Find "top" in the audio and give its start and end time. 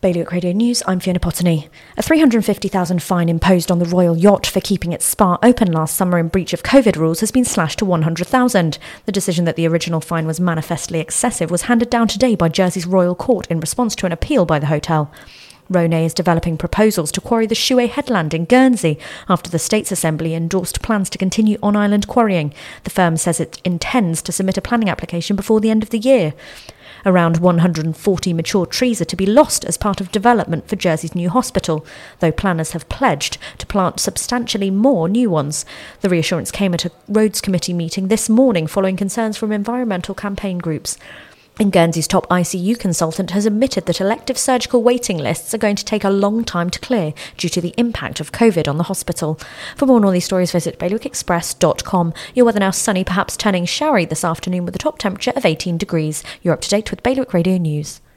42.08-42.26, 54.78-54.96